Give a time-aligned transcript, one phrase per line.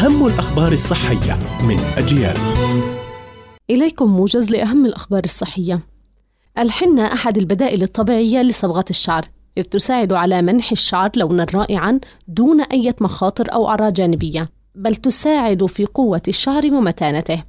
[0.00, 2.36] أهم الأخبار الصحية من أجيال.
[3.70, 5.80] إليكم موجز لأهم الأخبار الصحية.
[6.58, 9.24] الحنة أحد البدائل الطبيعية لصبغة الشعر
[9.58, 15.66] إذ تساعد على منح الشعر لونا رائعا دون أي مخاطر أو أعراض جانبية بل تساعد
[15.66, 17.42] في قوة الشعر ومتانته.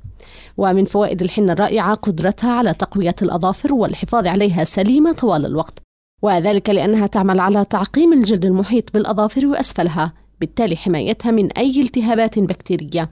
[0.58, 5.80] ومن فوائد الحنة الرائعة قدرتها على تقوية الأظافر والحفاظ عليها سليمة طوال الوقت
[6.22, 10.21] وذلك لأنها تعمل على تعقيم الجلد المحيط بالأظافر وأسفلها.
[10.42, 13.10] بالتالي حمايتها من أي التهابات بكتيرية.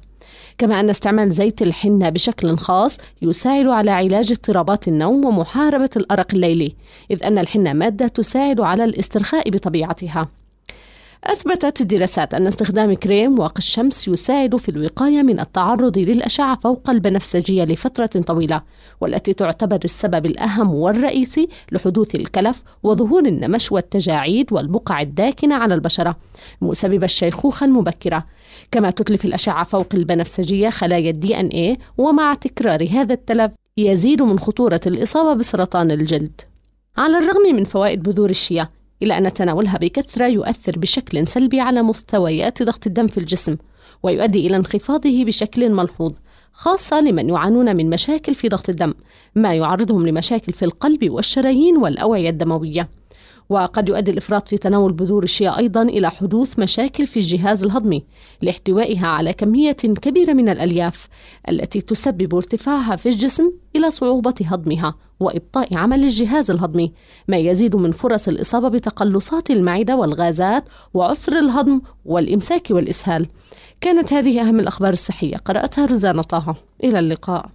[0.58, 6.76] كما أن استعمال زيت الحنة بشكل خاص يساعد على علاج اضطرابات النوم ومحاربة الأرق الليلي
[7.12, 10.28] إذ أن الحنة مادة تساعد على الاسترخاء بطبيعتها.
[11.24, 17.64] أثبتت الدراسات أن استخدام كريم واقي الشمس يساعد في الوقاية من التعرض للأشعة فوق البنفسجية
[17.64, 18.62] لفترة طويلة
[19.02, 26.16] والتي تعتبر السبب الأهم والرئيسي لحدوث الكلف وظهور النمش والتجاعيد والبقع الداكنة على البشرة.
[26.62, 28.26] مسبب الشيخوخة المبكرة.
[28.72, 34.40] كما تتلف الأشعة فوق البنفسجية خلايا الدي أن إيه ومع تكرار هذا التلف يزيد من
[34.40, 36.42] خطورة الإصابة بسرطان الجلد.
[36.98, 38.70] على الرغم من فوائد بذور الشيا
[39.04, 43.58] إلا أن تناولها بكثرة يؤثر بشكل سلبي على مستويات ضغط الدم في الجسم
[44.04, 46.14] ويؤدي إلى انخفاضه بشكل ملحوظ
[46.52, 48.94] خاصة لمن يعانون من مشاكل في ضغط الدم
[49.36, 52.99] ما يعرضهم لمشاكل في القلب والشرايين والأوعية الدموية.
[53.50, 58.06] وقد يؤدي الإفراط في تناول بذور الشيا أيضا إلى حدوث مشاكل في الجهاز الهضمي
[58.42, 61.08] لاحتوائها على كمية كبيرة من الألياف
[61.50, 66.94] التي تسبب ارتفاعها في الجسم إلى صعوبة هضمها وإبطاء عمل الجهاز الهضمي
[67.28, 70.64] ما يزيد من فرص الإصابة بتقلصات المعدة والغازات
[70.94, 73.28] وعسر الهضم والإمساك والإسهال.
[73.82, 75.38] كانت هذه أهم الأخبار الصحية.
[75.38, 76.56] قرأتها رزانة طه.
[76.84, 77.50] إلى اللقاء.